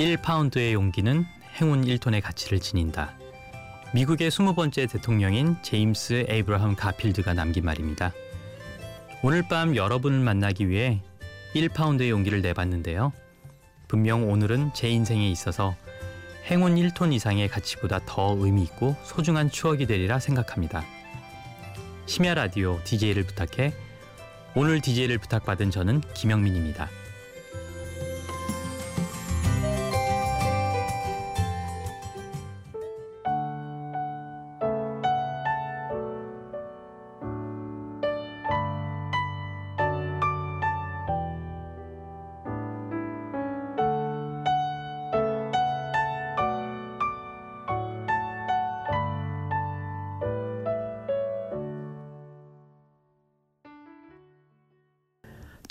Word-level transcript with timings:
1파운드의 0.00 0.72
용기는 0.72 1.26
행운 1.60 1.84
1톤의 1.84 2.22
가치를 2.22 2.58
지닌다. 2.58 3.12
미국의 3.92 4.30
20번째 4.30 4.90
대통령인 4.90 5.56
제임스 5.62 6.24
에이브라함 6.26 6.74
가필드가 6.74 7.34
남긴 7.34 7.64
말입니다. 7.64 8.12
오늘 9.22 9.46
밤 9.46 9.76
여러분을 9.76 10.20
만나기 10.20 10.70
위해 10.70 11.02
1파운드의 11.54 12.08
용기를 12.08 12.40
내봤는데요. 12.40 13.12
분명 13.88 14.30
오늘은 14.30 14.70
제 14.72 14.88
인생에 14.88 15.28
있어서 15.28 15.76
행운 16.46 16.76
1톤 16.76 17.12
이상의 17.12 17.48
가치보다 17.48 18.00
더 18.06 18.34
의미 18.38 18.62
있고 18.62 18.96
소중한 19.04 19.50
추억이 19.50 19.86
되리라 19.86 20.18
생각합니다. 20.18 20.82
심야 22.06 22.32
라디오 22.32 22.80
DJ를 22.84 23.24
부탁해 23.24 23.74
오늘 24.54 24.80
DJ를 24.80 25.18
부탁받은 25.18 25.70
저는 25.70 26.00
김영민입니다. 26.14 26.88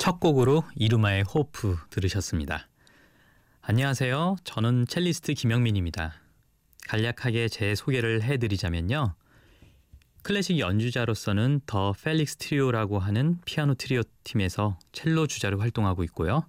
첫 0.10 0.20
곡으로 0.20 0.64
이루마의 0.76 1.22
Hope 1.22 1.78
들으셨습니다. 1.92 2.68
안녕하세요. 3.62 4.38
저는 4.44 4.88
첼리스트 4.88 5.36
김영민입니다. 5.36 6.16
간략하게 6.88 7.48
제 7.48 7.76
소개를 7.76 8.24
해드리자면요. 8.24 9.14
클래식 10.24 10.58
연주자로서는 10.58 11.62
The 11.68 11.94
Felix 11.94 12.38
Trio라고 12.38 12.98
하는 12.98 13.38
피아노 13.46 13.76
트리오 13.76 14.02
팀에서 14.24 14.80
첼로 14.94 15.28
주자로 15.28 15.60
활동하고 15.60 16.04
있고요. 16.06 16.44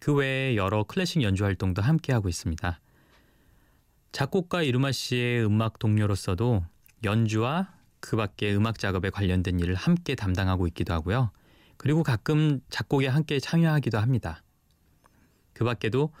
그 0.00 0.12
외에 0.12 0.56
여러 0.56 0.82
클래식 0.82 1.22
연주 1.22 1.44
활동도 1.44 1.80
함께하고 1.80 2.28
있습니다. 2.28 2.80
작곡가 4.10 4.62
이루마 4.62 4.90
씨의 4.90 5.46
음악 5.46 5.78
동료로서도 5.78 6.64
연주와 7.04 7.72
그 8.00 8.16
밖의 8.16 8.56
음악 8.56 8.80
작업에 8.80 9.10
관련된 9.10 9.60
일을 9.60 9.76
함께 9.76 10.16
담당하고 10.16 10.66
있기도 10.66 10.92
하고요. 10.92 11.30
그리고 11.84 12.02
가끔 12.02 12.60
작곡에 12.70 13.08
함께 13.08 13.38
참여하기도 13.38 13.98
합니다. 13.98 14.42
그 15.52 15.64
밖에도 15.64 16.14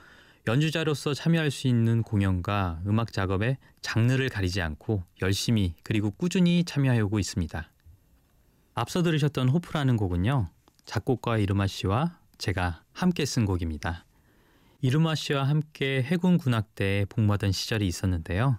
연주자로서 0.46 1.14
참여할 1.14 1.50
수 1.50 1.68
있는 1.68 2.02
공연과 2.02 2.82
음악 2.86 3.14
작업에 3.14 3.56
장르를 3.80 4.28
가리지 4.28 4.60
않고 4.60 5.04
열심히 5.22 5.72
그리고 5.82 6.10
꾸준히 6.10 6.64
참여하고 6.64 7.18
있습니다. 7.18 7.72
앞서 8.74 9.02
들으셨던 9.02 9.48
호프라는 9.48 9.96
곡은요. 9.96 10.50
작곡가 10.84 11.38
이르마 11.38 11.66
씨와 11.66 12.18
제가 12.36 12.82
함께 12.92 13.24
쓴 13.24 13.46
곡입니다. 13.46 14.04
이르마 14.82 15.14
씨와 15.14 15.44
함께 15.44 16.02
해군 16.02 16.36
군악대에 16.36 17.06
복무하던 17.06 17.52
시절이 17.52 17.86
있었는데요. 17.86 18.58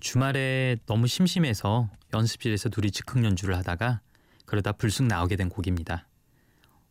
주말에 0.00 0.78
너무 0.86 1.08
심심해서 1.08 1.90
연습실에서 2.14 2.70
둘이 2.70 2.90
즉흥 2.90 3.22
연주를 3.26 3.54
하다가 3.58 4.00
그러다 4.46 4.72
불쑥 4.72 5.06
나오게 5.06 5.36
된 5.36 5.48
곡입니다. 5.48 6.08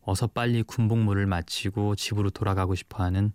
어서 0.02 0.28
빨리 0.28 0.62
군복무를 0.62 1.26
마치고 1.26 1.96
집으로 1.96 2.30
돌아가고 2.30 2.74
싶어 2.74 3.02
하는 3.02 3.32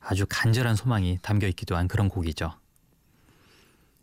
아주 0.00 0.26
간절한 0.28 0.74
소망이 0.74 1.18
담겨 1.22 1.46
있기도 1.48 1.76
한 1.76 1.86
그런 1.86 2.08
곡이죠. 2.08 2.50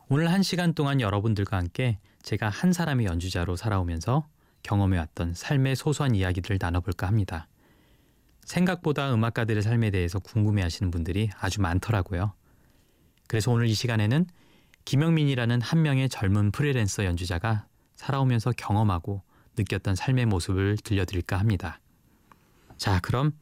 오늘 0.07 0.31
한 0.31 0.41
시간 0.43 0.73
동안 0.73 1.01
여러분들과 1.01 1.57
함께 1.57 1.99
제가 2.23 2.49
한 2.49 2.73
사람의 2.73 3.05
연주자로 3.05 3.55
살아오면서 3.55 4.27
경험해왔던 4.63 5.33
삶의 5.33 5.75
소소한 5.75 6.15
이야기들을 6.15 6.57
나눠볼까 6.59 7.07
합니다. 7.07 7.47
생각보다 8.45 9.13
음악가들의 9.13 9.61
삶에 9.61 9.91
대해서 9.91 10.19
궁금해 10.19 10.61
하시는 10.61 10.91
분들이 10.91 11.29
아주 11.39 11.61
많더라고요. 11.61 12.33
그래서 13.27 13.51
오늘 13.51 13.67
이 13.67 13.73
시간에는 13.73 14.25
김영민이라는 14.85 15.61
한 15.61 15.81
명의 15.81 16.09
젊은 16.09 16.51
프리랜서 16.51 17.05
연주자가 17.05 17.67
살아오면서 17.95 18.51
경험하고 18.57 19.23
느꼈던 19.57 19.95
삶의 19.95 20.25
모습을 20.27 20.77
들려드릴까 20.77 21.37
합니다. 21.37 21.79
자, 22.77 22.99
그럼 23.01 23.33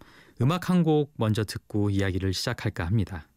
음악 0.41 0.69
한 0.69 0.83
곡 0.83 1.13
먼저 1.17 1.43
듣고 1.43 1.89
이야기를 1.89 2.33
시작할까 2.33 2.85
합니다. 2.85 3.27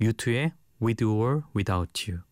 U2의 0.00 0.52
With 0.82 1.04
or 1.04 1.42
Without 1.54 2.10
You 2.10 2.22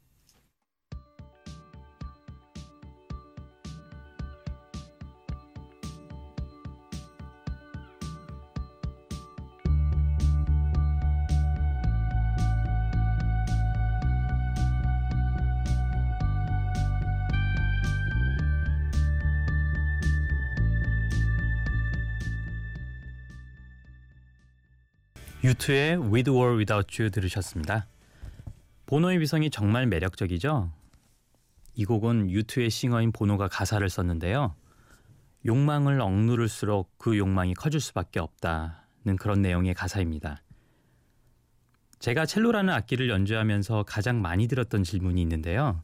U2의 25.44 25.98
With 26.10 26.31
or 26.31 26.56
Without 26.56 27.03
You 27.03 27.10
들으셨습니다. 27.10 27.87
보노의 28.87 29.19
비성이 29.19 29.50
정말 29.50 29.87
매력적이죠. 29.87 30.72
이 31.75 31.84
곡은 31.84 32.31
U2의 32.30 32.70
싱어인 32.71 33.12
보노가 33.12 33.49
가사를 33.49 33.87
썼는데요. 33.91 34.55
욕망을 35.44 36.00
억누를수록 36.00 36.97
그 36.97 37.19
욕망이 37.19 37.53
커질 37.53 37.81
수밖에 37.81 38.21
없다는 38.21 39.16
그런 39.21 39.43
내용의 39.43 39.75
가사입니다. 39.75 40.43
제가 41.99 42.25
첼로라는 42.25 42.72
악기를 42.72 43.11
연주하면서 43.11 43.82
가장 43.82 44.22
많이 44.22 44.49
들었던 44.49 44.82
질문이 44.82 45.21
있는데요. 45.21 45.82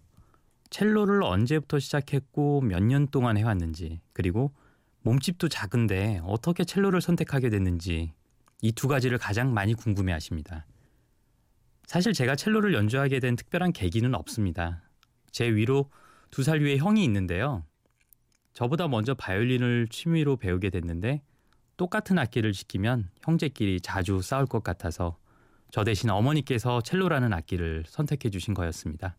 첼로를 0.70 1.22
언제부터 1.22 1.80
시작했고 1.80 2.62
몇 2.62 2.82
년 2.82 3.08
동안 3.08 3.36
해왔는지 3.36 4.00
그리고 4.14 4.54
몸집도 5.02 5.50
작은데 5.50 6.22
어떻게 6.24 6.64
첼로를 6.64 7.02
선택하게 7.02 7.50
됐는지 7.50 8.14
이 8.62 8.72
두 8.72 8.88
가지를 8.88 9.18
가장 9.18 9.54
많이 9.54 9.74
궁금해 9.74 10.12
하십니다. 10.12 10.66
사실 11.86 12.12
제가 12.12 12.36
첼로를 12.36 12.74
연주하게 12.74 13.20
된 13.20 13.36
특별한 13.36 13.72
계기는 13.72 14.14
없습니다. 14.14 14.82
제 15.32 15.46
위로 15.52 15.90
두 16.30 16.42
살 16.44 16.60
위에 16.60 16.76
형이 16.76 17.02
있는데요. 17.04 17.64
저보다 18.52 18.88
먼저 18.88 19.14
바이올린을 19.14 19.88
취미로 19.88 20.36
배우게 20.36 20.70
됐는데 20.70 21.22
똑같은 21.76 22.18
악기를 22.18 22.52
시키면 22.54 23.10
형제끼리 23.22 23.80
자주 23.80 24.20
싸울 24.22 24.46
것 24.46 24.62
같아서 24.62 25.16
저 25.70 25.82
대신 25.84 26.10
어머니께서 26.10 26.80
첼로라는 26.82 27.32
악기를 27.32 27.84
선택해 27.86 28.28
주신 28.30 28.54
거였습니다. 28.54 29.16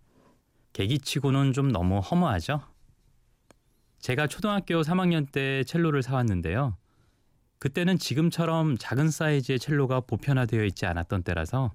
계기치고는 0.73 1.53
좀 1.53 1.71
너무 1.71 1.99
허무하죠? 1.99 2.61
제가 3.99 4.27
초등학교 4.27 4.81
3학년 4.81 5.31
때 5.31 5.63
첼로를 5.63 6.01
사왔는데요. 6.03 6.77
그때는 7.61 7.99
지금처럼 7.99 8.75
작은 8.75 9.11
사이즈의 9.11 9.59
첼로가 9.59 9.99
보편화되어 9.99 10.65
있지 10.65 10.87
않았던 10.87 11.21
때라서 11.21 11.71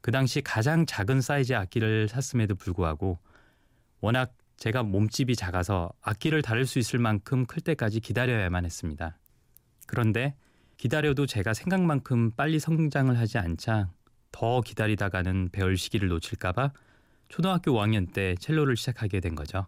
그 0.00 0.12
당시 0.12 0.40
가장 0.42 0.86
작은 0.86 1.20
사이즈의 1.20 1.58
악기를 1.58 2.06
샀음에도 2.08 2.54
불구하고 2.54 3.18
워낙 4.00 4.32
제가 4.58 4.84
몸집이 4.84 5.34
작아서 5.34 5.90
악기를 6.02 6.42
다룰 6.42 6.66
수 6.66 6.78
있을 6.78 7.00
만큼 7.00 7.46
클 7.46 7.60
때까지 7.60 7.98
기다려야만 7.98 8.64
했습니다. 8.64 9.18
그런데 9.88 10.36
기다려도 10.76 11.26
제가 11.26 11.52
생각만큼 11.52 12.30
빨리 12.36 12.60
성장을 12.60 13.18
하지 13.18 13.38
않자 13.38 13.90
더 14.30 14.60
기다리다가는 14.60 15.48
배울 15.50 15.76
시기를 15.76 16.06
놓칠까봐 16.10 16.72
초등학교 17.28 17.72
5학년 17.72 18.12
때 18.12 18.36
첼로를 18.38 18.76
시작하게 18.76 19.18
된 19.18 19.34
거죠. 19.34 19.66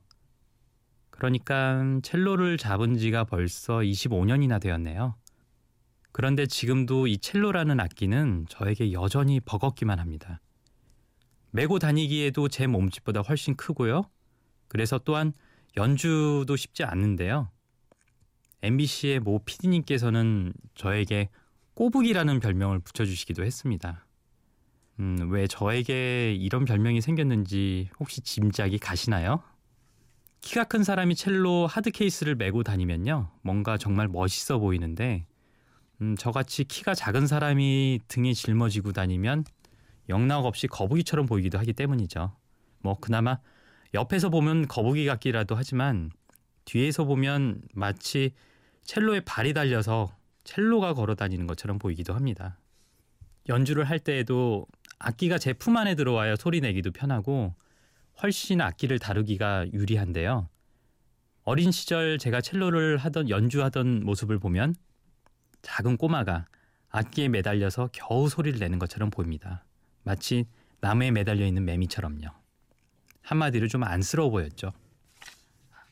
그러니까 1.11 1.99
첼로를 2.05 2.56
잡은 2.56 2.97
지가 2.97 3.25
벌써 3.25 3.79
25년이나 3.79 4.61
되었네요. 4.61 5.17
그런데 6.12 6.47
지금도 6.47 7.07
이 7.07 7.19
첼로라는 7.19 7.81
악기는 7.81 8.47
저에게 8.49 8.93
여전히 8.93 9.41
버겁기만 9.41 9.99
합니다. 9.99 10.41
메고 11.53 11.79
다니기에도 11.79 12.49
제 12.49 12.67
몸집보다 12.67 13.21
훨씬 13.21 13.57
크고요. 13.57 14.03
그래서 14.69 14.99
또한 14.99 15.33
연주도 15.77 16.57
쉽지 16.57 16.85
않는데요. 16.85 17.51
MBC의 18.62 19.21
모 19.21 19.39
PD님께서는 19.45 20.53
저에게 20.75 21.29
꼬북이라는 21.75 22.41
별명을 22.41 22.81
붙여주시기도 22.81 23.45
했습니다. 23.45 24.07
음, 24.99 25.31
왜 25.31 25.47
저에게 25.47 26.35
이런 26.35 26.65
별명이 26.65 27.01
생겼는지 27.01 27.89
혹시 27.99 28.21
짐작이 28.21 28.79
가시나요? 28.79 29.43
키가 30.43 30.65
큰 30.65 30.85
사람이 30.85 31.15
첼로 31.15 31.67
하드 31.67 31.91
케이스를 31.91 32.35
메고 32.35 32.62
다니면요. 32.62 33.31
뭔가 33.43 33.79
정말 33.79 34.09
멋있어 34.09 34.59
보이는데 34.59 35.27
음, 36.00 36.17
저같이 36.17 36.64
키가 36.64 36.94
작은 36.94 37.26
사람이 37.26 38.00
등에 38.08 38.32
짊어지고 38.32 38.93
다니면 38.93 39.44
영락 40.08 40.47
없이 40.47 40.67
거북이처럼 40.67 41.26
보이기도 41.26 41.58
하기 41.58 41.73
때문이죠. 41.73 42.35
뭐 42.81 42.99
그나마 43.00 43.38
옆에서 43.94 44.31
보면 44.31 44.67
거북이 44.67 45.05
같기라도 45.06 45.55
하지만 45.55 46.11
뒤에서 46.64 47.05
보면 47.05 47.62
마치 47.75 48.32
첼로에 48.85 49.20
발이 49.20 49.52
달려서 49.52 50.17
첼로가 50.44 50.94
걸어 50.94 51.14
다니는 51.14 51.47
것처럼 51.47 51.79
보이기도 51.79 52.14
합니다. 52.14 52.58
연주를 53.49 53.85
할 53.85 53.99
때에도 53.99 54.67
악기가 54.99 55.38
제 55.38 55.52
품 55.52 55.76
안에 55.76 55.94
들어와야 55.94 56.37
소리 56.37 56.61
내기도 56.61 56.91
편하고 56.93 57.55
훨씬 58.23 58.61
악기를 58.61 58.99
다루기가 58.99 59.67
유리한데요. 59.73 60.49
어린 61.43 61.70
시절 61.73 62.19
제가 62.19 62.41
첼로를 62.41 62.97
하던 62.99 63.29
연주하던 63.29 64.05
모습을 64.05 64.38
보면 64.38 64.75
작은 65.62 65.97
꼬마가 65.97 66.47
악기에 66.91 67.29
매달려서 67.29 67.91
겨우 67.93 68.29
소리를 68.29 68.59
내는 68.59 68.79
것처럼 68.79 69.11
보입니다. 69.11 69.65
마치 70.03 70.47
나무에 70.81 71.11
매달려 71.11 71.47
있는 71.47 71.65
매미처럼요. 71.65 72.29
한마디로 73.23 73.69
좀 73.69 73.85
안쓰러워 73.85 74.31
보였죠. 74.31 74.73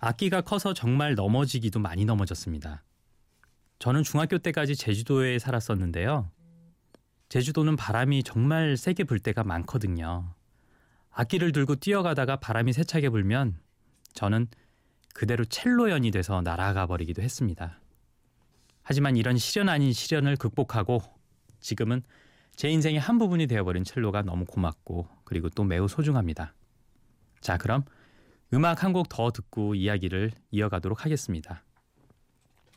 악기가 0.00 0.40
커서 0.40 0.74
정말 0.74 1.14
넘어지기도 1.14 1.80
많이 1.80 2.04
넘어졌습니다. 2.04 2.84
저는 3.78 4.02
중학교 4.02 4.38
때까지 4.38 4.76
제주도에 4.76 5.38
살았었는데요. 5.38 6.30
제주도는 7.28 7.76
바람이 7.76 8.22
정말 8.22 8.76
세게 8.76 9.04
불 9.04 9.18
때가 9.18 9.44
많거든요. 9.44 10.34
악기를 11.10 11.52
들고 11.52 11.76
뛰어가다가 11.76 12.36
바람이 12.36 12.72
세차게 12.72 13.10
불면 13.10 13.58
저는 14.14 14.46
그대로 15.14 15.44
첼로연이 15.44 16.10
돼서 16.10 16.42
날아가 16.42 16.86
버리기도 16.86 17.22
했습니다. 17.22 17.80
하지만 18.90 19.18
이런 19.18 19.36
시련 19.36 19.68
아닌 19.68 19.92
시련을 19.92 20.36
극복하고 20.36 21.02
지금은 21.60 22.02
제 22.56 22.70
인생의 22.70 22.98
한 22.98 23.18
부분이 23.18 23.46
되어버린 23.46 23.84
첼로가 23.84 24.22
너무 24.22 24.46
고맙고 24.46 25.06
그리고 25.24 25.50
또 25.50 25.62
매우 25.62 25.88
소중합니다. 25.88 26.54
자, 27.42 27.58
그럼 27.58 27.84
음악 28.54 28.84
한 28.84 28.94
곡 28.94 29.10
더 29.10 29.30
듣고 29.30 29.74
이야기를 29.74 30.30
이어가도록 30.52 31.04
하겠습니다. 31.04 31.62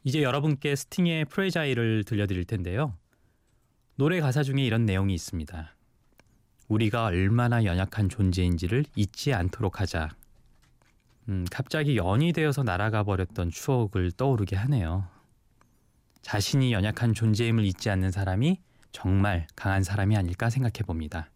이제 0.03 0.21
여러분께 0.21 0.75
스팅의 0.75 1.25
프레자일을 1.25 2.03
들려드릴 2.03 2.43
텐데요. 2.43 2.97
노래 3.95 4.19
가사 4.19 4.43
중에 4.43 4.65
이런 4.65 4.85
내용이 4.85 5.13
있습니다. 5.13 5.73
우리가 6.67 7.05
얼마나 7.05 7.63
연약한 7.63 8.09
존재인지를 8.09 8.83
잊지 8.97 9.33
않도록 9.33 9.79
하자. 9.79 10.09
음, 11.29 11.45
갑자기 11.49 11.95
연이 11.95 12.33
되어서 12.33 12.63
날아가 12.63 13.03
버렸던 13.03 13.49
추억을 13.49 14.11
떠오르게 14.11 14.57
하네요. 14.57 15.20
자신이 16.21 16.71
연약한 16.73 17.13
존재임을 17.13 17.65
잊지 17.65 17.89
않는 17.89 18.11
사람이 18.11 18.59
정말 18.91 19.47
강한 19.55 19.83
사람이 19.83 20.15
아닐까 20.15 20.49
생각해 20.49 20.83
봅니다. 20.85 21.29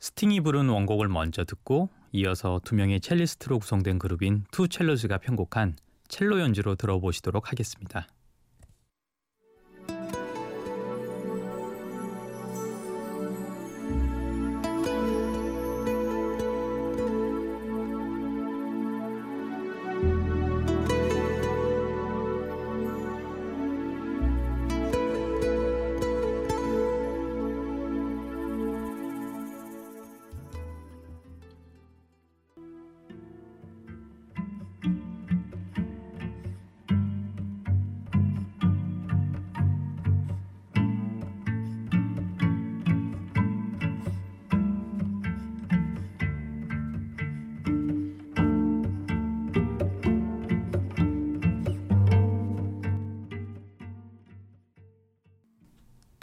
스팅이 0.00 0.40
부른 0.40 0.68
원곡을 0.68 1.08
먼저 1.08 1.44
듣고 1.44 1.88
이어서 2.12 2.60
두 2.64 2.74
명의 2.74 3.00
첼리스트로 3.00 3.58
구성된 3.58 3.98
그룹인 3.98 4.44
2Cellos가 4.50 5.18
편곡한 5.18 5.76
첼로 6.08 6.40
연주로 6.40 6.74
들어보시도록 6.76 7.50
하겠습니다. 7.50 8.06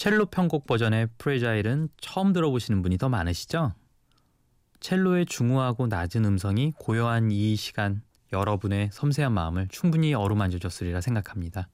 첼로 0.01 0.25
편곡 0.25 0.65
버전의 0.65 1.09
프레자일은 1.19 1.89
처음 2.01 2.33
들어보시는 2.33 2.81
분이 2.81 2.97
더 2.97 3.07
많으시죠? 3.07 3.75
첼로의 4.79 5.27
중후하고 5.27 5.85
낮은 5.85 6.25
음성이 6.25 6.73
고요한 6.79 7.29
이 7.29 7.55
시간 7.55 8.01
여러분의 8.33 8.89
섬세한 8.91 9.31
마음을 9.31 9.67
충분히 9.69 10.15
어루만져 10.15 10.57
줬으리라 10.57 11.01
생각합니다. 11.01 11.67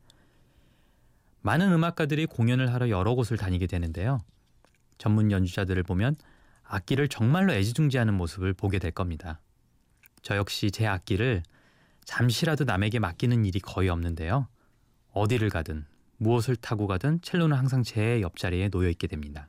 많은 1.40 1.72
음악가들이 1.72 2.26
공연을 2.26 2.74
하러 2.74 2.90
여러 2.90 3.16
곳을 3.16 3.38
다니게 3.38 3.66
되는데요. 3.66 4.20
전문 4.98 5.32
연주자들을 5.32 5.82
보면 5.84 6.18
악기를 6.66 7.08
정말로 7.08 7.54
애지중지하는 7.54 8.14
모습을 8.14 8.52
보게 8.52 8.78
될 8.78 8.92
겁니다. 8.92 9.40
저 10.22 10.36
역시 10.36 10.70
제 10.70 10.86
악기를 10.86 11.44
잠시라도 12.04 12.66
남에게 12.66 13.00
맡기는 13.00 13.46
일이 13.46 13.62
거의 13.62 13.88
없는데요. 13.88 14.50
어디를 15.14 15.50
가든 15.50 15.86
무엇을 16.18 16.56
타고 16.56 16.88
가든 16.88 17.22
첼로는 17.22 17.56
항상 17.58 17.84
제 17.84 18.22
옆자리에 18.22 18.70
놓여 18.70 18.90
있게 18.90 19.08
됩니다. 19.08 19.48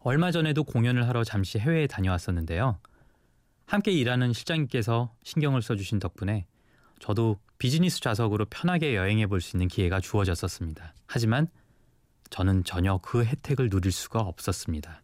얼마 0.00 0.30
전에도 0.30 0.64
공연을 0.64 1.06
하러 1.08 1.24
잠시 1.24 1.58
해외에 1.58 1.86
다녀왔었는데요. 1.86 2.78
함께 3.66 3.90
일하는 3.90 4.32
실장님께서 4.32 5.12
신경을 5.24 5.60
써주신 5.60 5.98
덕분에 5.98 6.46
저도 7.00 7.38
비즈니스 7.58 8.00
좌석으로 8.00 8.46
편하게 8.46 8.96
여행해 8.96 9.26
볼 9.26 9.40
수 9.40 9.56
있는 9.56 9.68
기회가 9.68 10.00
주어졌었습니다. 10.00 10.94
하지만 11.06 11.48
저는 12.30 12.64
전혀 12.64 12.98
그 13.02 13.24
혜택을 13.24 13.68
누릴 13.68 13.92
수가 13.92 14.20
없었습니다. 14.20 15.02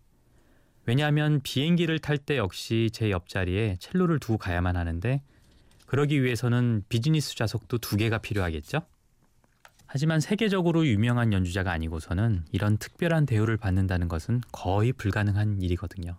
왜냐하면 0.86 1.40
비행기를 1.42 1.98
탈 1.98 2.18
때 2.18 2.36
역시 2.36 2.90
제 2.92 3.10
옆자리에 3.10 3.76
첼로를 3.80 4.18
두고 4.18 4.38
가야만 4.38 4.76
하는데 4.76 5.22
그러기 5.86 6.22
위해서는 6.22 6.84
비즈니스 6.88 7.34
좌석도 7.36 7.78
두 7.78 7.96
개가 7.96 8.18
필요하겠죠? 8.18 8.82
하지만 9.94 10.18
세계적으로 10.18 10.84
유명한 10.88 11.32
연주자가 11.32 11.70
아니고서는 11.70 12.46
이런 12.50 12.78
특별한 12.78 13.26
대우를 13.26 13.56
받는다는 13.56 14.08
것은 14.08 14.40
거의 14.50 14.92
불가능한 14.92 15.62
일이거든요. 15.62 16.18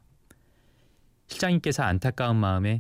실장님께서 1.28 1.84
안타까운 1.84 2.38
마음에 2.38 2.78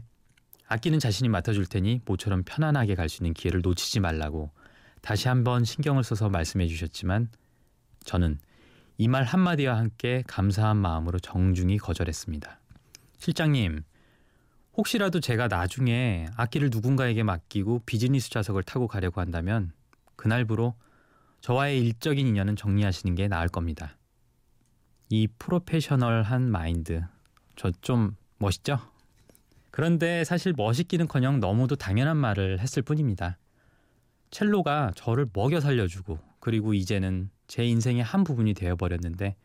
아끼는 0.68 1.00
자신이 1.00 1.28
맡아줄 1.28 1.66
테니 1.66 2.00
모처럼 2.06 2.44
편안하게 2.46 2.96
갈 2.96 3.10
수 3.10 3.24
있는 3.24 3.34
기회를 3.34 3.60
놓치지 3.62 4.00
말라고 4.00 4.52
다시 5.02 5.28
한번 5.28 5.66
신경을 5.66 6.06
써서 6.06 6.30
말씀해 6.30 6.66
주셨지만 6.68 7.28
저는 8.06 8.40
이 8.98 9.10
말 9.10 9.26
한마디와 9.26 9.76
함께 9.78 10.24
감사한 10.28 10.78
마음으로 10.78 11.20
정중히 11.20 11.78
거절했습니다. 11.78 12.62
실장님, 13.18 13.84
혹시라도 14.78 15.20
제가 15.20 15.50
나중에 15.50 16.28
악기를 16.38 16.70
누군가에게 16.72 17.24
맡기고 17.24 17.82
비즈니스 17.86 18.30
좌석을 18.30 18.64
타고 18.64 18.88
가려고 18.88 19.20
한다면 19.20 19.74
그날부로 20.16 20.76
저와의 21.46 21.80
일적인 21.80 22.26
인연은 22.26 22.56
정리하시는 22.56 23.14
게 23.14 23.28
나을 23.28 23.50
겁니다. 23.50 24.00
이 25.10 25.28
프로페셔널한 25.28 26.50
마인드 26.50 27.04
저 27.56 27.72
좀 27.82 28.16
멋있죠? 28.40 28.80
그런데 29.70 30.24
사실 30.24 30.54
멋있기는커녕 30.58 31.40
너무도 31.40 31.76
당연한 31.76 32.18
말을 32.18 32.60
했을 32.62 32.82
뿐입니다. 32.82 33.38
첼로가 34.32 34.94
저를 34.96 35.28
먹여 35.34 35.60
살려주고 35.60 36.18
그리고 36.40 36.74
이제는 36.74 37.30
제 37.46 37.64
인생의 37.64 38.04
한 38.04 38.24
부분이 38.24 38.56
되어버렸는데 38.56 39.36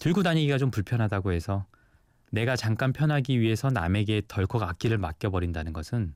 들고 0.00 0.22
다니기가 0.22 0.58
좀 0.58 0.70
불편하다고 0.70 1.32
해서 1.32 1.64
내가 2.30 2.56
잠깐 2.56 2.92
편하기 2.92 3.40
위해서 3.40 3.70
남에게 3.70 4.20
덜컥 4.28 4.64
악기를 4.64 4.98
맡겨버린다는 4.98 5.72
것은 5.72 6.12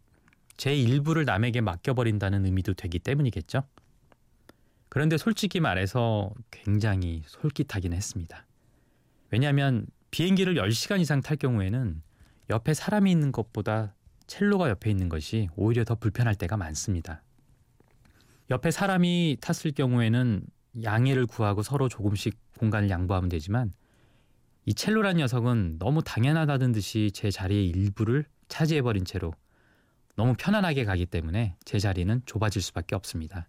제 0.59 0.77
일부를 0.77 1.25
남에게 1.25 1.63
맡겨버린다는 1.63 2.45
의미도 2.45 2.75
되기 2.75 2.99
때문이겠죠. 2.99 3.63
그런데 4.97 5.19
솔직히 5.19 5.61
말해서 5.61 6.33
굉장히 6.51 7.23
솔깃하긴 7.27 7.93
했습니다. 7.93 8.47
왜냐하면 9.29 9.87
비행기를 10.11 10.55
10시간 10.55 11.01
이상 11.01 11.21
탈 11.21 11.37
경우에는 11.37 12.01
옆에 12.49 12.73
사람이 12.73 13.11
있는 13.11 13.31
것보다 13.31 13.95
첼로가 14.27 14.71
옆에 14.71 14.89
있는 14.89 15.11
것이 15.11 15.51
오히려 15.55 15.85
더 15.85 15.97
불편할 15.97 16.35
때가 16.35 16.57
많습니다. 16.57 17.23
옆에 18.49 18.71
사람이 18.71 19.37
탔을 19.43 19.73
경우에는 19.73 20.47
양해를 20.83 21.27
구하고 21.27 21.63
서로 21.63 21.91
조금씩 21.91 22.35
공간을 22.57 22.89
양보하면 22.89 23.29
되지만 23.29 23.75
이 24.65 24.73
첼로란 24.73 25.19
녀석은 25.19 25.79
너무 25.79 26.03
당연하다는 26.03 26.73
듯이 26.73 27.11
제 27.13 27.31
자리의 27.31 27.67
일부를 27.69 28.25
차지해버린 28.49 29.05
채로 29.05 29.35
너무 30.15 30.33
편안하게 30.39 30.87
가기 30.87 31.05
때문에 31.05 31.55
제 31.67 31.79
자리는 31.79 32.23
좁아질 32.25 32.63
수밖에 32.63 32.95
없습니다. 32.95 33.47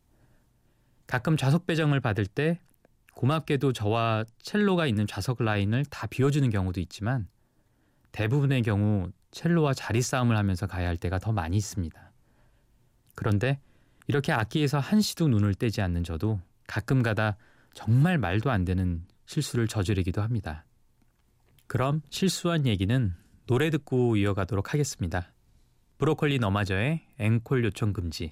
가끔 1.07 1.37
좌석 1.37 1.65
배정을 1.65 2.01
받을 2.01 2.25
때 2.25 2.59
고맙게도 3.13 3.73
저와 3.73 4.25
첼로가 4.39 4.85
있는 4.85 5.07
좌석 5.07 5.41
라인을 5.41 5.85
다 5.85 6.05
비워주는 6.05 6.47
경우도 6.49 6.79
있지만 6.81 7.27
대부분의 8.11 8.61
경우 8.61 9.11
첼로와 9.31 9.73
자리 9.73 10.01
싸움을 10.01 10.37
하면서 10.37 10.67
가야 10.67 10.87
할 10.87 10.97
때가 10.97 11.17
더 11.19 11.31
많이 11.31 11.57
있습니다. 11.57 12.11
그런데 13.15 13.59
이렇게 14.07 14.31
악기에서 14.31 14.79
한시도 14.79 15.27
눈을 15.27 15.55
떼지 15.55 15.81
않는 15.81 16.03
저도 16.03 16.39
가끔 16.67 17.01
가다 17.01 17.37
정말 17.73 18.17
말도 18.17 18.51
안 18.51 18.65
되는 18.65 19.05
실수를 19.25 19.67
저지르기도 19.67 20.21
합니다. 20.21 20.65
그럼 21.67 22.01
실수한 22.09 22.65
얘기는 22.65 23.13
노래 23.45 23.69
듣고 23.69 24.15
이어가도록 24.15 24.73
하겠습니다. 24.73 25.33
브로콜리 25.97 26.39
너마저의 26.39 27.07
앵콜 27.19 27.65
요청 27.65 27.93
금지 27.93 28.31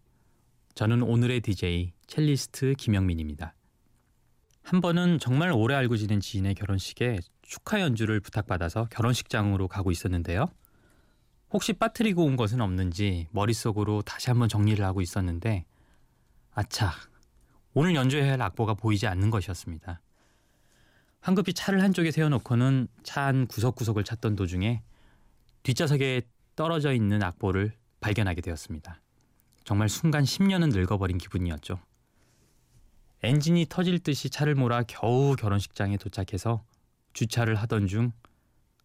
저는 0.75 1.03
오늘의 1.03 1.41
DJ 1.41 1.93
첼리스트 2.07 2.73
김영민입니다. 2.77 3.53
한 4.63 4.81
번은 4.81 5.19
정말 5.19 5.51
오래 5.51 5.75
알고 5.75 5.97
지낸 5.97 6.19
지인의 6.19 6.55
결혼식에 6.55 7.19
축하 7.41 7.81
연주를 7.81 8.19
부탁받아서 8.19 8.85
결혼식장으로 8.91 9.67
가고 9.67 9.91
있었는데요. 9.91 10.45
혹시 11.51 11.73
빠뜨리고 11.73 12.23
온 12.23 12.37
것은 12.37 12.61
없는지 12.61 13.27
머릿속으로 13.31 14.01
다시 14.03 14.29
한번 14.29 14.47
정리를 14.47 14.83
하고 14.85 15.01
있었는데 15.01 15.65
아차 16.53 16.93
오늘 17.73 17.95
연주해야 17.95 18.33
할 18.33 18.41
악보가 18.41 18.75
보이지 18.75 19.07
않는 19.07 19.29
것이었습니다. 19.29 20.01
황급히 21.19 21.53
차를 21.53 21.83
한쪽에 21.83 22.11
세워놓고는 22.11 22.87
차 23.03 23.25
안 23.25 23.45
구석구석을 23.47 24.03
찾던 24.03 24.35
도중에 24.35 24.81
뒷좌석에 25.63 26.21
떨어져 26.55 26.93
있는 26.93 27.21
악보를 27.21 27.73
발견하게 27.99 28.41
되었습니다. 28.41 29.01
정말 29.63 29.89
순간 29.89 30.23
10년은 30.23 30.73
늙어버린 30.73 31.17
기분이었죠. 31.17 31.79
엔진이 33.23 33.67
터질 33.69 33.99
듯이 33.99 34.29
차를 34.29 34.55
몰아 34.55 34.83
겨우 34.83 35.35
결혼식장에 35.35 35.97
도착해서 35.97 36.63
주차를 37.13 37.55
하던 37.55 37.87
중 37.87 38.11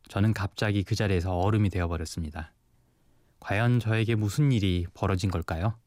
저는 0.08 0.34
갑자기 0.34 0.82
그 0.82 0.94
자리에서 0.94 1.36
얼음이 1.36 1.70
되어버렸습니다. 1.70 2.52
과연 3.40 3.80
저에게 3.80 4.14
무슨 4.14 4.52
일이 4.52 4.86
벌어진 4.94 5.30
걸까요? 5.30 5.78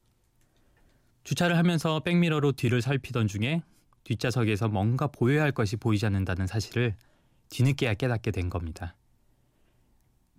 주차를 1.24 1.56
하면서 1.56 2.00
백미러로 2.00 2.52
뒤를 2.52 2.82
살피던 2.82 3.28
중에 3.28 3.62
뒷좌석에서 4.04 4.68
뭔가 4.68 5.06
보여야 5.06 5.42
할 5.42 5.52
것이 5.52 5.76
보이지 5.76 6.06
않는다는 6.06 6.46
사실을 6.46 6.96
뒤늦게야 7.50 7.94
깨닫게 7.94 8.30
된 8.30 8.48
겁니다. 8.48 8.96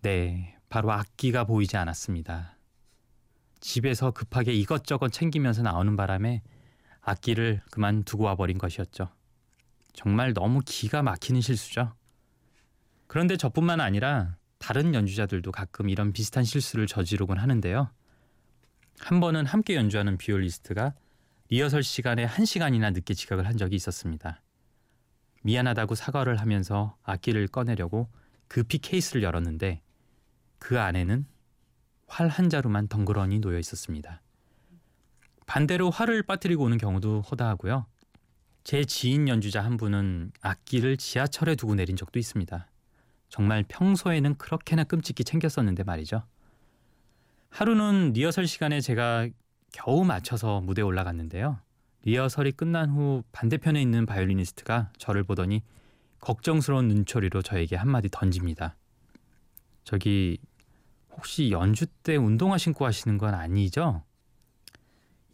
네, 0.02 0.58
바로 0.70 0.92
악기가 0.92 1.44
보이지 1.44 1.78
않았습니다. 1.78 2.58
집에서 3.62 4.12
급하게 4.12 4.54
이것저것 4.54 5.10
챙기면서 5.10 5.62
나오는 5.62 5.96
바람에 5.96 6.42
악기를 7.02 7.62
그만 7.72 8.04
두고 8.04 8.26
와버린 8.26 8.58
것이었죠. 8.58 9.10
정말 9.94 10.34
너무 10.34 10.62
기가 10.66 11.02
막히는 11.02 11.42
실수죠. 11.42 11.94
그런데 13.08 13.38
저뿐만 13.38 13.80
아니라 13.80 14.36
다른 14.58 14.94
연주자들도 14.94 15.52
가끔 15.52 15.90
이런 15.90 16.14
비슷한 16.14 16.44
실수를 16.44 16.88
저지르곤 16.88 17.38
하는데요. 17.38 17.90
한 19.00 19.20
번은 19.20 19.46
함께 19.46 19.76
연주하는 19.76 20.18
비올리스트가 20.18 20.94
리허설 21.50 21.84
시간에 21.84 22.24
한 22.24 22.46
시간이나 22.46 22.92
늦게 22.92 23.14
지각을 23.14 23.46
한 23.46 23.58
적이 23.58 23.76
있었습니다. 23.76 24.42
미안하다고 25.44 25.96
사과를 25.96 26.40
하면서 26.40 26.96
악기를 27.04 27.48
꺼내려고 27.48 28.10
급히 28.48 28.78
케이스를 28.78 29.24
열었는데 29.24 29.82
그 30.60 30.80
안에는 30.80 31.26
활 32.12 32.28
한 32.28 32.50
자루만 32.50 32.90
덩그러니 32.90 33.40
놓여 33.40 33.58
있었습니다. 33.58 34.22
반대로 35.46 35.90
활을 35.90 36.24
빠뜨리고 36.24 36.66
오는 36.66 36.78
경우도 36.78 37.22
허다하고요. 37.22 37.86
제 38.66 38.84
지인 38.84 39.30
연주자 39.30 39.64
한 39.64 39.78
분은 39.78 40.34
악기를 40.42 40.98
지하철에 40.98 41.56
두고 41.56 41.76
내린 41.76 41.96
적도 41.96 42.20
있습니다. 42.20 42.68
정말 43.30 43.64
평소에는 43.68 44.36
그렇게나 44.36 44.84
끔찍히 44.84 45.24
챙겼었는데 45.24 45.84
말이죠. 45.84 46.24
하루는 47.50 48.12
리허설 48.14 48.46
시간에 48.46 48.82
제가 48.82 49.30
겨우 49.72 50.04
맞춰서 50.04 50.60
무대에 50.60 50.84
올라갔는데요. 50.84 51.60
리허설이 52.04 52.52
끝난 52.52 52.90
후 52.90 53.24
반대편에 53.32 53.82
있는 53.82 54.06
바이올리니스트가 54.06 54.92
저를 54.98 55.24
보더니 55.24 55.64
걱정스러운 56.20 56.90
눈초리로 56.90 57.42
저에게 57.42 57.78
한마디 57.78 58.10
던집니다. 58.12 58.76
저기 59.86 60.38
혹시 61.12 61.52
연주 61.52 61.86
때 61.86 62.16
운동화 62.16 62.58
신고 62.58 62.86
하시는 62.86 63.18
건 63.18 63.34
아니죠? 63.34 64.04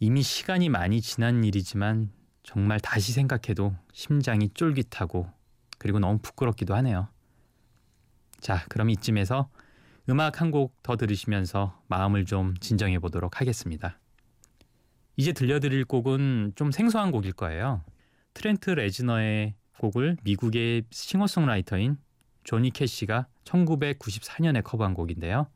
이미 0.00 0.22
시간이 0.22 0.68
많이 0.68 1.00
지난 1.00 1.44
일이지만 1.44 2.10
정말 2.42 2.80
다시 2.80 3.12
생각해도 3.12 3.74
심장이 3.92 4.48
쫄깃하고 4.54 5.30
그리고 5.78 5.98
너무 5.98 6.18
부끄럽기도 6.18 6.74
하네요. 6.76 7.08
자, 8.40 8.64
그럼 8.68 8.90
이쯤에서 8.90 9.48
음악 10.08 10.40
한 10.40 10.50
곡 10.50 10.82
더 10.82 10.96
들으시면서 10.96 11.82
마음을 11.88 12.24
좀 12.24 12.54
진정해 12.58 12.98
보도록 12.98 13.40
하겠습니다. 13.40 13.98
이제 15.16 15.32
들려드릴 15.32 15.84
곡은 15.84 16.52
좀 16.54 16.70
생소한 16.70 17.10
곡일 17.10 17.32
거예요. 17.32 17.84
트렌트 18.34 18.70
레즈너의 18.70 19.54
곡을 19.78 20.16
미국의 20.22 20.84
싱어송라이터인 20.90 21.98
조니 22.44 22.70
캐시가 22.70 23.26
1994년에 23.44 24.62
커버한 24.64 24.94
곡인데요. 24.94 25.48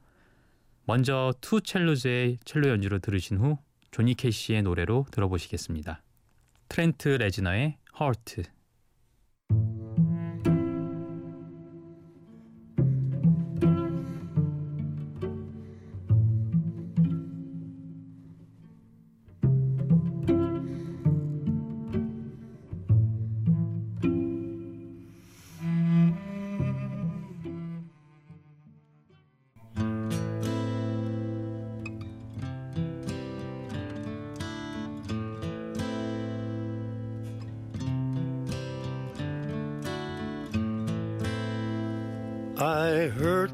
먼저 0.92 1.32
2Cellos의 1.40 2.37
첼로 2.44 2.68
연주로 2.68 2.99
들으신 2.99 3.38
후 3.38 3.56
조니 3.92 4.12
캐시의 4.12 4.61
노래로 4.61 5.06
들어보시겠습니다. 5.11 6.02
트렌트 6.68 7.08
레즈너의 7.08 7.78
Hurt 7.99 8.42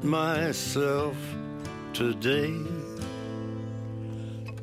myself 0.09 1.15
today 1.93 2.51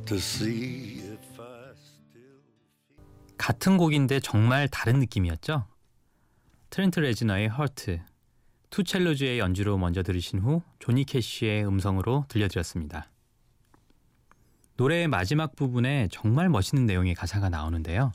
to 0.05 0.17
see 0.17 0.99
if 0.99 1.41
I 1.41 1.71
still 1.73 2.43
같은 3.38 3.76
곡인데 3.76 4.19
정말 4.21 4.67
다른 4.67 4.99
느낌이었죠. 4.99 5.67
트렌트 6.71 6.99
레즈너의 6.99 7.50
Hurt, 7.57 8.00
2Cellos의 8.71 9.38
연주로 9.38 9.79
먼저 9.79 10.03
들으신 10.03 10.41
후 10.41 10.62
조니 10.81 11.05
캐시의 11.05 11.65
음성으로 11.65 12.25
들려드렸습니다. 12.29 13.09
노래의 14.76 15.07
마지막 15.07 15.55
부분에 15.55 16.09
정말 16.11 16.49
멋있는 16.49 16.87
내용의 16.87 17.15
가사가 17.15 17.50
나오는데요. 17.50 18.11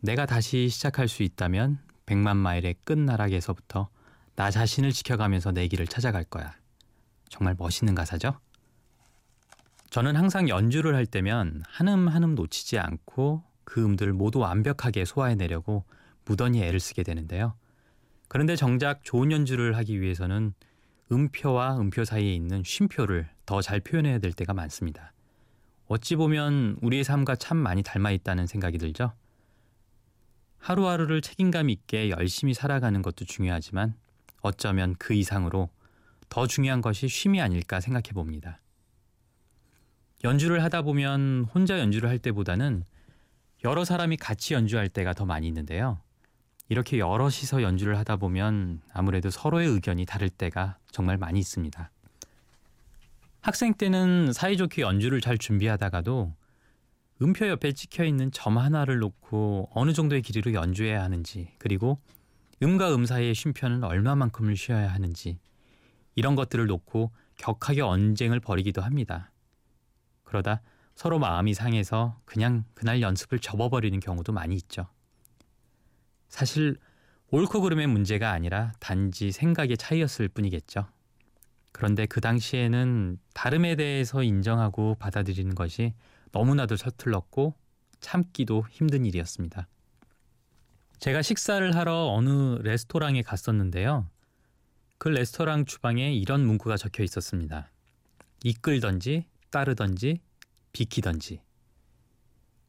내가 0.00 0.24
다시 0.24 0.68
시작할 0.68 1.08
수 1.08 1.24
있다면 1.24 1.80
백만 2.06 2.36
마일의 2.36 2.76
끝나락에서부터 2.84 3.88
나 4.38 4.52
자신을 4.52 4.92
지켜가면서 4.92 5.50
내 5.50 5.66
길을 5.66 5.88
찾아갈 5.88 6.22
거야. 6.22 6.54
정말 7.28 7.56
멋있는 7.58 7.96
가사죠? 7.96 8.38
저는 9.90 10.14
항상 10.14 10.48
연주를 10.48 10.94
할 10.94 11.06
때면 11.06 11.64
한 11.66 11.88
음 11.88 12.06
한 12.06 12.22
음 12.22 12.36
놓치지 12.36 12.78
않고 12.78 13.42
그 13.64 13.84
음들을 13.84 14.12
모두 14.12 14.38
완벽하게 14.38 15.04
소화해내려고 15.06 15.84
무던히 16.24 16.62
애를 16.62 16.78
쓰게 16.78 17.02
되는데요. 17.02 17.56
그런데 18.28 18.54
정작 18.54 19.02
좋은 19.02 19.32
연주를 19.32 19.76
하기 19.78 20.00
위해서는 20.00 20.54
음표와 21.10 21.76
음표 21.80 22.04
사이에 22.04 22.32
있는 22.32 22.62
쉼표를 22.64 23.28
더 23.44 23.60
잘 23.60 23.80
표현해야 23.80 24.20
될 24.20 24.32
때가 24.32 24.54
많습니다. 24.54 25.14
어찌 25.88 26.14
보면 26.14 26.76
우리의 26.80 27.02
삶과 27.02 27.34
참 27.34 27.56
많이 27.56 27.82
닮아 27.82 28.12
있다는 28.12 28.46
생각이 28.46 28.78
들죠. 28.78 29.14
하루하루를 30.58 31.22
책임감 31.22 31.70
있게 31.70 32.10
열심히 32.10 32.54
살아가는 32.54 33.02
것도 33.02 33.24
중요하지만 33.24 33.96
어쩌면 34.40 34.94
그 34.98 35.14
이상으로 35.14 35.68
더 36.28 36.46
중요한 36.46 36.80
것이 36.80 37.08
쉼이 37.08 37.40
아닐까 37.40 37.80
생각해 37.80 38.12
봅니다. 38.12 38.60
연주를 40.24 40.62
하다 40.64 40.82
보면 40.82 41.44
혼자 41.54 41.78
연주를 41.78 42.08
할 42.08 42.18
때보다는 42.18 42.84
여러 43.64 43.84
사람이 43.84 44.16
같이 44.16 44.54
연주할 44.54 44.88
때가 44.88 45.14
더 45.14 45.24
많이 45.24 45.46
있는데요. 45.48 46.00
이렇게 46.68 46.98
여럿이서 46.98 47.62
연주를 47.62 47.96
하다 47.98 48.16
보면 48.16 48.82
아무래도 48.92 49.30
서로의 49.30 49.68
의견이 49.68 50.04
다를 50.04 50.28
때가 50.28 50.78
정말 50.90 51.16
많이 51.16 51.38
있습니다. 51.38 51.90
학생 53.40 53.72
때는 53.74 54.32
사이좋게 54.32 54.82
연주를 54.82 55.20
잘 55.20 55.38
준비하다가도 55.38 56.34
음표 57.22 57.48
옆에 57.48 57.72
찍혀 57.72 58.04
있는 58.04 58.30
점 58.30 58.58
하나를 58.58 58.98
놓고 58.98 59.70
어느 59.72 59.92
정도의 59.92 60.22
길이로 60.22 60.52
연주해야 60.52 61.02
하는지, 61.02 61.52
그리고 61.58 61.98
음과 62.62 62.94
음 62.94 63.06
사이의 63.06 63.34
쉼표는 63.34 63.84
얼마만큼을 63.84 64.56
쉬어야 64.56 64.92
하는지, 64.92 65.38
이런 66.14 66.34
것들을 66.34 66.66
놓고 66.66 67.12
격하게 67.36 67.82
언쟁을 67.82 68.40
벌이기도 68.40 68.82
합니다. 68.82 69.30
그러다 70.24 70.60
서로 70.94 71.20
마음이 71.20 71.54
상해서 71.54 72.20
그냥 72.24 72.64
그날 72.74 73.00
연습을 73.00 73.38
접어버리는 73.38 73.98
경우도 74.00 74.32
많이 74.32 74.56
있죠. 74.56 74.88
사실 76.28 76.76
옳고 77.30 77.60
그름의 77.60 77.86
문제가 77.86 78.32
아니라 78.32 78.72
단지 78.80 79.30
생각의 79.30 79.76
차이였을 79.76 80.28
뿐이겠죠. 80.28 80.88
그런데 81.72 82.06
그 82.06 82.20
당시에는 82.20 83.18
다름에 83.34 83.76
대해서 83.76 84.22
인정하고 84.22 84.96
받아들이는 84.96 85.54
것이 85.54 85.94
너무나도 86.32 86.76
서툴렀고 86.76 87.54
참기도 88.00 88.64
힘든 88.70 89.04
일이었습니다. 89.06 89.68
제가 90.98 91.22
식사를 91.22 91.74
하러 91.76 92.08
어느 92.12 92.58
레스토랑에 92.62 93.22
갔었는데요. 93.22 94.08
그 94.98 95.08
레스토랑 95.08 95.64
주방에 95.64 96.12
이런 96.12 96.44
문구가 96.44 96.76
적혀 96.76 97.04
있었습니다. 97.04 97.70
이끌던지 98.42 99.24
따르던지 99.50 100.20
비키던지. 100.72 101.40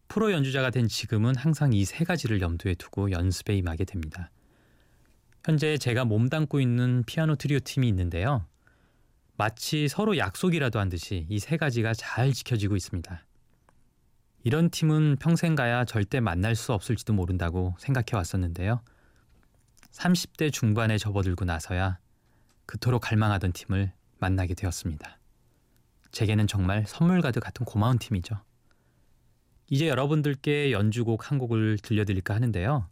프로 0.07 0.31
연주자가 0.31 0.69
된 0.69 0.87
지금은 0.87 1.35
항상 1.35 1.73
이 1.73 1.85
세 1.85 2.03
가지를 2.03 2.41
염두에 2.41 2.75
두고 2.75 3.11
연습에 3.11 3.55
임하게 3.55 3.85
됩니다. 3.85 4.31
현재 5.45 5.77
제가 5.77 6.05
몸담고 6.05 6.59
있는 6.59 7.03
피아노 7.05 7.35
트리오 7.35 7.59
팀이 7.59 7.87
있는데요. 7.87 8.45
마치 9.37 9.87
서로 9.87 10.17
약속이라도 10.17 10.79
한 10.79 10.89
듯이 10.89 11.25
이 11.29 11.39
세 11.39 11.57
가지가 11.57 11.93
잘 11.93 12.33
지켜지고 12.33 12.75
있습니다. 12.75 13.23
이런 14.43 14.69
팀은 14.69 15.17
평생 15.19 15.55
가야 15.55 15.83
절대 15.83 16.19
만날 16.19 16.55
수 16.55 16.71
없을지도 16.73 17.13
모른다고 17.13 17.75
생각해 17.79 18.07
왔었는데요. 18.13 18.81
30대 19.91 20.53
중반에 20.53 20.97
접어들고 20.97 21.45
나서야 21.45 21.99
그토록 22.65 23.01
갈망하던 23.01 23.51
팀을 23.51 23.91
만나게 24.19 24.53
되었습니다. 24.53 25.19
제게는 26.11 26.47
정말 26.47 26.85
선물 26.87 27.21
가득 27.21 27.41
같은 27.41 27.65
고마운 27.65 27.99
팀이죠. 27.99 28.41
이제 29.69 29.87
여러분들께 29.87 30.71
연주곡 30.71 31.29
한 31.29 31.37
곡을 31.37 31.77
들려드릴까 31.79 32.33
하는데요. 32.33 32.89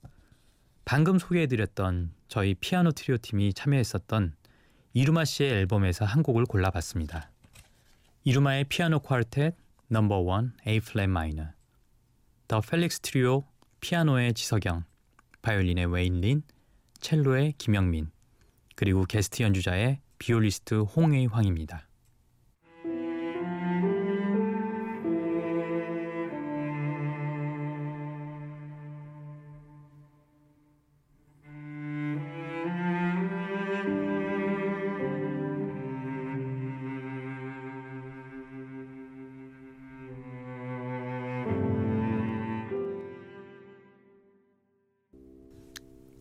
방금 0.85 1.17
소개해드렸던 1.17 2.13
저희 2.27 2.55
피아노 2.55 2.91
트리오 2.91 3.17
팀이 3.17 3.53
참여했었던 3.53 4.35
이루마 4.93 5.25
씨의 5.25 5.51
앨범에서 5.51 6.05
한 6.05 6.23
곡을 6.23 6.45
골라봤습니다. 6.45 7.31
이루마의 8.23 8.65
Piano 8.65 8.99
Quartet 8.99 9.53
Number 9.89 10.17
One 10.17 10.53
A 10.67 10.81
flat 10.81 11.07
minor 11.07 11.45
The 12.47 12.59
Felix 12.59 12.99
Trio 12.99 13.45
피아노의 13.79 14.33
지석영 14.33 14.83
바이올린의 15.41 15.85
웨인린 15.85 16.43
첼로의 16.99 17.53
김영민 17.57 18.11
그리고 18.75 19.05
게스트 19.05 19.43
연주자의 19.43 20.01
비올리스트 20.19 20.81
홍의황입니다. 20.81 21.86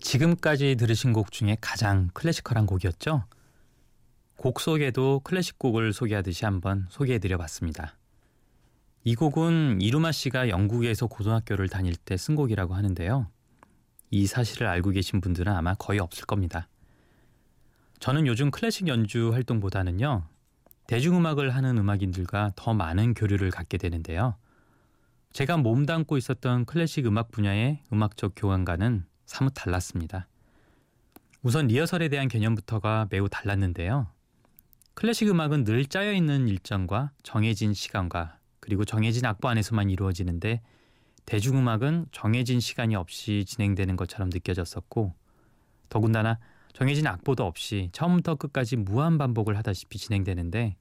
지금까지 0.07 0.77
들으신 0.77 1.13
곡 1.13 1.33
중에 1.33 1.57
가장 1.61 2.11
클래시컬한 2.15 2.67
곡이었죠. 2.67 3.25
곡 4.37 4.61
속에도 4.61 5.21
클래식 5.25 5.59
곡을 5.59 5.93
소개하듯이 5.93 6.45
한번 6.45 6.87
소개해 6.91 7.19
드려 7.19 7.37
봤습니다. 7.39 7.97
이 9.03 9.17
곡은 9.17 9.81
이루마 9.81 10.13
씨가 10.13 10.49
영국에서 10.49 11.09
고등학교를 11.09 11.69
다닐 11.69 11.97
때 11.97 12.17
쓴 12.17 12.37
곡이라고 12.37 12.75
하는데요. 12.75 13.27
이 14.13 14.29
사실을 14.29 14.69
알고 14.69 14.91
계신 14.91 15.21
분들은 15.21 15.53
아마 15.53 15.75
거의 15.75 15.99
없을 15.99 16.25
겁니다. 16.25 16.69
저는 17.99 18.29
요즘 18.29 18.53
클래식 18.53 18.87
연주 18.87 19.33
활동보다는요, 19.33 20.23
대중음악을 20.87 21.53
하는 21.53 21.79
음악인들과 21.79 22.53
더 22.55 22.75
많은 22.75 23.15
교류를 23.15 23.51
갖게 23.51 23.77
되는데요. 23.77 24.37
제가 25.33 25.57
몸담고 25.57 26.17
있었던 26.17 26.65
클래식 26.65 27.07
음악 27.07 27.33
분야의 27.33 27.81
음악적 27.93 28.35
교감과는 28.37 29.05
사뭇 29.27 29.53
달랐습니다. 29.55 30.29
우선 31.43 31.67
리허설에 31.67 32.09
대한 32.09 32.29
개념부터가 32.29 33.09
매우 33.11 33.29
달랐는데요. 33.29 34.09
클래식 34.95 35.29
음악은 35.29 35.65
늘 35.65 35.85
짜여 35.85 36.13
있는 36.13 36.49
일정과 36.49 37.13
정해진 37.23 37.75
시간과 37.75 38.39
그리고 38.61 38.85
정해진 38.85 39.27
악보 39.27 39.49
안에서만 39.49 39.91
이루어지는데 39.91 40.63
대중음악은 41.27 42.07
정해진 42.13 42.61
시간이 42.61 42.97
없이 42.97 43.45
진행되는 43.47 43.97
것처럼 43.97 44.31
느껴졌었고 44.31 45.13
더군다나 45.89 46.39
정해진 46.73 47.07
악보도 47.07 47.45
없이 47.45 47.91
처음부터 47.93 48.37
끝까지 48.37 48.77
무한 48.77 49.19
반복을 49.19 49.57
하다시피 49.57 49.99
진행되는데 49.99 50.77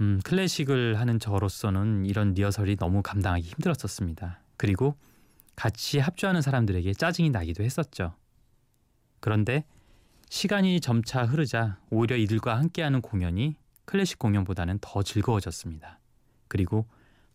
음, 0.00 0.20
클래식을 0.24 0.98
하는 0.98 1.18
저로서는 1.18 2.06
이런 2.06 2.34
리허설이 2.34 2.76
너무 2.76 3.02
감당하기 3.02 3.48
힘들었었습니다. 3.48 4.40
그리고 4.56 4.96
같이 5.56 5.98
합주하는 5.98 6.42
사람들에게 6.42 6.92
짜증이 6.94 7.30
나기도 7.30 7.64
했었죠. 7.64 8.14
그런데 9.20 9.64
시간이 10.28 10.80
점차 10.80 11.24
흐르자 11.24 11.78
오히려 11.90 12.16
이들과 12.16 12.58
함께하는 12.58 13.00
공연이 13.00 13.56
클래식 13.86 14.18
공연보다는 14.18 14.78
더 14.80 15.02
즐거워졌습니다. 15.02 15.98
그리고 16.48 16.86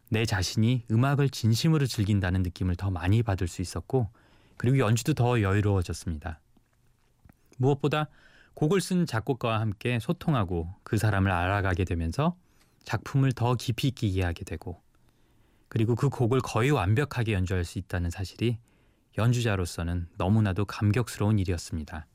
내 0.10 0.25
자신이 0.25 0.86
음악을 0.91 1.29
진심으로 1.29 1.88
즐긴다는 1.88 2.43
느낌을 2.43 2.75
더 2.75 2.91
많이 2.91 3.23
받을 3.23 3.47
수 3.47 3.62
있었고 3.62 4.10
그리고 4.57 4.77
연주도 4.77 5.13
더 5.13 5.41
여유로워졌습니다. 5.41 6.39
무엇보다 7.57 8.10
곡을 8.53 8.81
쓴 8.81 9.05
작곡가와 9.05 9.60
함께 9.60 9.99
소통하고 9.99 10.73
그 10.84 10.97
사람을 10.97 11.31
알아가게 11.31 11.86
되면서 11.86 12.36
작품을 12.84 13.31
더 13.31 13.55
깊이 13.55 13.88
있게 13.88 14.07
이해하게 14.07 14.43
되고 14.43 14.81
그리고 15.73 15.95
그 15.95 16.10
곡을 16.10 16.41
거의 16.41 16.69
완벽하게 16.69 17.31
연주할 17.31 17.63
수 17.63 17.79
있다는 17.79 18.10
사실이 18.10 18.57
연주자로서는 19.17 20.10
너무나도 20.17 20.65
감격스러운 20.65 21.39
일이었습니다. 21.39 22.07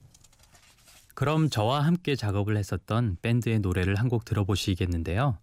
그럼 1.15 1.49
저와 1.49 1.81
함께 1.81 2.17
작업을 2.17 2.59
했었던 2.59 3.17
밴드의 3.23 3.61
노래를 3.61 3.95
한 3.95 4.11
곡 4.11 4.27
들어보시겠는데요. 4.27 5.39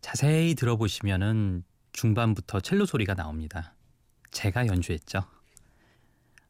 자세히 0.00 0.54
들어보시면은 0.54 1.62
중반부터 1.92 2.60
첼로 2.60 2.86
소리가 2.86 3.12
나옵니다. 3.12 3.74
제가 4.30 4.66
연주했죠. 4.66 5.22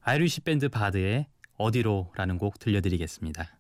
아이리시 0.03 0.43
밴드 0.43 0.69
바드의 0.69 1.27
어디로라는 1.59 2.39
곡 2.39 2.61
들려드리겠습니다. 2.61 3.56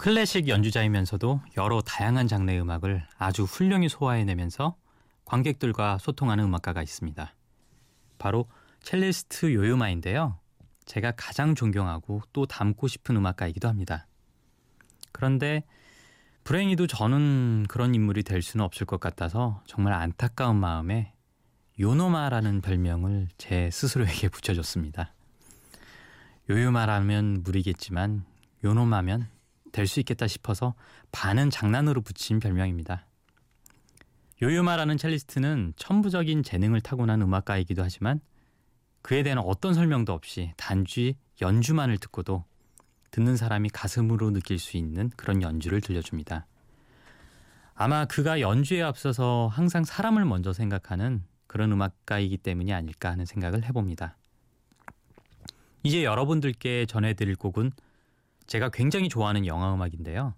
클래식 0.00 0.48
연주자이면서도 0.48 1.42
여러 1.58 1.82
다양한 1.82 2.26
장르의 2.26 2.58
음악을 2.62 3.06
아주 3.18 3.44
훌륭히 3.44 3.90
소화해내면서 3.90 4.74
관객들과 5.26 5.98
소통하는 5.98 6.44
음악가가 6.44 6.82
있습니다. 6.82 7.34
바로 8.18 8.48
첼리스트 8.82 9.52
요요마인데요. 9.52 10.38
제가 10.86 11.12
가장 11.12 11.54
존경하고 11.54 12.22
또 12.32 12.46
닮고 12.46 12.88
싶은 12.88 13.14
음악가이기도 13.16 13.68
합니다. 13.68 14.06
그런데 15.12 15.64
불행히도 16.44 16.86
저는 16.86 17.66
그런 17.68 17.94
인물이 17.94 18.22
될 18.22 18.40
수는 18.40 18.64
없을 18.64 18.86
것 18.86 19.00
같아서 19.00 19.62
정말 19.66 19.92
안타까운 19.92 20.56
마음에 20.56 21.12
요노마라는 21.80 22.60
별명을 22.60 23.28
제 23.38 23.70
스스로에게 23.72 24.28
붙여줬습니다. 24.28 25.14
요요마라면 26.50 27.42
무리겠지만 27.42 28.24
요노마면 28.62 29.28
될 29.72 29.86
수 29.86 29.98
있겠다 30.00 30.26
싶어서 30.26 30.74
반은 31.10 31.48
장난으로 31.48 32.02
붙인 32.02 32.38
별명입니다. 32.38 33.06
요요마라는 34.42 34.98
첼리스트는 34.98 35.72
천부적인 35.76 36.42
재능을 36.42 36.82
타고난 36.82 37.22
음악가이기도 37.22 37.82
하지만 37.82 38.20
그에 39.00 39.22
대한 39.22 39.38
어떤 39.38 39.72
설명도 39.72 40.12
없이 40.12 40.52
단지 40.58 41.16
연주만을 41.40 41.96
듣고도 41.96 42.44
듣는 43.10 43.36
사람이 43.36 43.70
가슴으로 43.70 44.32
느낄 44.32 44.58
수 44.58 44.76
있는 44.76 45.10
그런 45.16 45.40
연주를 45.40 45.80
들려줍니다. 45.80 46.46
아마 47.74 48.04
그가 48.04 48.40
연주에 48.40 48.82
앞서서 48.82 49.48
항상 49.50 49.84
사람을 49.84 50.26
먼저 50.26 50.52
생각하는 50.52 51.24
그런 51.50 51.72
음악가이기 51.72 52.38
때문이 52.38 52.72
아닐까 52.72 53.10
하는 53.10 53.24
생각을 53.24 53.64
해봅니다. 53.64 54.16
이제 55.82 56.04
여러분들께 56.04 56.86
전해드릴 56.86 57.34
곡은 57.34 57.72
제가 58.46 58.68
굉장히 58.68 59.08
좋아하는 59.08 59.44
영화 59.46 59.74
음악인데요. 59.74 60.34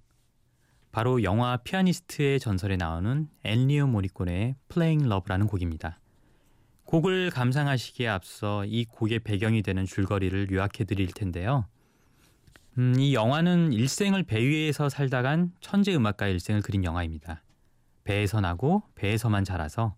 바로 0.90 1.22
영화 1.22 1.58
피아니스트의 1.58 2.40
전설에 2.40 2.76
나오는 2.76 3.28
엔리오 3.44 3.88
모리코네의 3.88 4.56
Playing 4.70 5.04
Love라는 5.04 5.48
곡입니다. 5.48 6.00
곡을 6.84 7.28
감상하시기에 7.28 8.08
앞서 8.08 8.64
이 8.64 8.86
곡의 8.86 9.18
배경이 9.18 9.60
되는 9.60 9.84
줄거리를 9.84 10.50
요약해 10.50 10.84
드릴 10.84 11.08
텐데요. 11.08 11.66
음, 12.78 12.94
이 12.98 13.12
영화는 13.12 13.74
일생을 13.74 14.22
배 14.22 14.40
위에서 14.40 14.88
살다간 14.88 15.52
천재 15.60 15.94
음악가의 15.94 16.32
일생을 16.32 16.62
그린 16.62 16.84
영화입니다. 16.84 17.42
배에서 18.04 18.40
나고 18.40 18.82
배에서만 18.94 19.44
자라서 19.44 19.94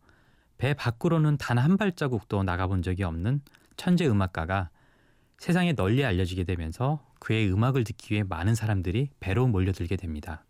배 0.58 0.74
밖으로는 0.74 1.36
단 1.38 1.58
한 1.58 1.76
발자국도 1.76 2.42
나가본 2.42 2.82
적이 2.82 3.04
없는 3.04 3.40
천재 3.76 4.06
음악가가 4.06 4.70
세상에 5.38 5.72
널리 5.72 6.04
알려지게 6.04 6.44
되면서 6.44 7.04
그의 7.18 7.50
음악을 7.52 7.84
듣기 7.84 8.14
위해 8.14 8.22
많은 8.22 8.54
사람들이 8.54 9.10
배로 9.20 9.46
몰려들게 9.46 9.96
됩니다. 9.96 10.44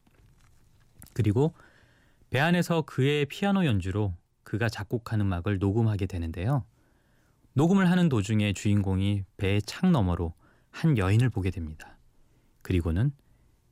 그리고 1.15 1.55
배 2.31 2.41
안에서 2.41 2.83
그의 2.83 3.27
피아노 3.27 3.65
연주로 3.65 4.15
그가 4.43 4.69
작곡한 4.69 5.21
음악을 5.21 5.59
녹음하게 5.59 6.07
되는데요. 6.07 6.65
녹음을 7.55 7.91
하는 7.91 8.09
도중에 8.09 8.53
주인공이 8.53 9.25
배의 9.37 9.63
창 9.63 9.93
너머로 9.93 10.35
한 10.71 10.99
여인을 10.99 11.31
보게 11.31 11.51
됩니다. 11.51 11.97
그리고는 12.63 13.13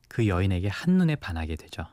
그 0.09 0.29
여인에게 0.29 0.69
한눈에 0.69 1.17
반하게 1.17 1.57
되죠. 1.57 1.85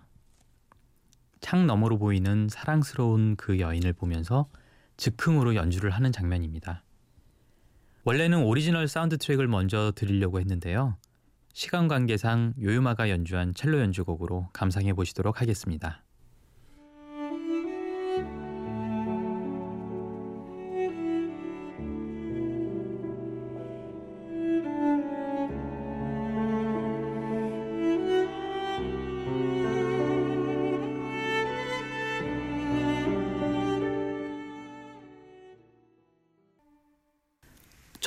창 1.42 1.68
너머로 1.68 1.98
보이는 1.98 2.48
사랑스러운 2.50 3.36
그 3.36 3.60
여인을 3.60 3.94
보면서 3.94 4.50
즉흥으로 4.98 5.56
연주를 5.56 5.92
하는 5.92 6.12
장면입니다. 6.12 6.84
원래는 8.04 8.44
오리지널 8.44 8.88
사운드 8.88 9.18
트랙을 9.18 9.48
먼저 9.48 9.92
드리려고 9.96 10.40
했는데요. 10.40 10.98
시간 11.54 11.88
관계상 11.88 12.54
요요마가 12.62 13.10
연주한 13.10 13.54
첼로 13.54 13.80
연주곡으로 13.80 14.50
감상해 14.54 14.94
보시도록 14.94 15.42
하겠습니다. 15.42 16.04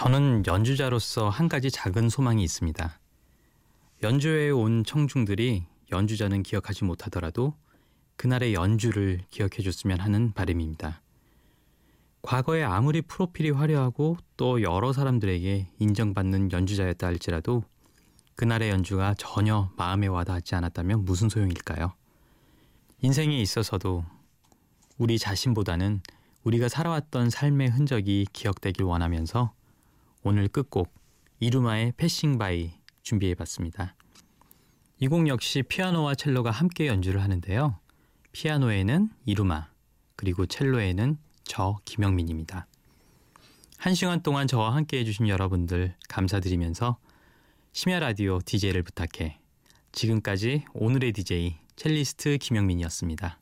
저는 0.02 0.42
연주자로서 0.48 1.28
한 1.28 1.48
가지 1.48 1.70
작은 1.70 2.08
소망이 2.08 2.42
있습니다. 2.42 2.98
연주회에 4.02 4.50
온 4.50 4.82
청중들이 4.82 5.64
연주자는 5.92 6.42
기억하지 6.42 6.82
못하더라도 6.82 7.54
그날의 8.16 8.52
연주를 8.52 9.20
기억해 9.30 9.62
줬으면 9.62 10.00
하는 10.00 10.32
바람입니다. 10.32 11.02
과거에 12.20 12.64
아무리 12.64 13.00
프로필이 13.00 13.50
화려하고 13.50 14.16
또 14.36 14.60
여러 14.62 14.92
사람들에게 14.92 15.68
인정받는 15.78 16.50
연주자였다 16.50 17.06
할지라도 17.06 17.62
그날의 18.34 18.70
연주가 18.70 19.14
전혀 19.16 19.70
마음에 19.76 20.08
와닿지 20.08 20.56
않았다면 20.56 21.04
무슨 21.04 21.28
소용일까요? 21.28 21.92
인생에 23.02 23.40
있어서도 23.40 24.04
우리 24.98 25.20
자신보다는 25.20 26.00
우리가 26.42 26.68
살아왔던 26.68 27.30
삶의 27.30 27.70
흔적이 27.70 28.26
기억되길 28.32 28.82
원하면서 28.82 29.52
오늘 30.24 30.48
끝곡 30.48 30.92
이루마의 31.40 31.92
Passing 31.96 32.38
By 32.38 32.72
준비해 33.02 33.35
봤습니다. 33.35 33.94
이 35.00 35.08
곡 35.08 35.26
역시 35.26 35.62
피아노와 35.64 36.14
첼로가 36.14 36.50
함께 36.52 36.87
연주를 36.87 37.20
하는데요. 37.22 37.78
피아노에는 38.30 39.11
이루마, 39.26 39.68
그리고 40.14 40.46
첼로에는 40.46 41.18
저 41.44 41.78
김영민입니다. 41.85 42.66
한 43.78 43.94
시간 43.94 44.22
동안 44.22 44.46
저와 44.46 44.76
함께 44.76 44.98
해주신 45.00 45.26
여러분들 45.26 45.96
감사드리면서 46.08 46.98
심야 47.72 47.98
라디오 47.98 48.38
DJ를 48.44 48.85
부탁해. 48.85 49.40
지금까지 49.90 50.64
오늘의 50.72 51.12
DJ 51.12 51.58
첼리스트 51.74 52.38
김영민이었습니다. 52.38 53.38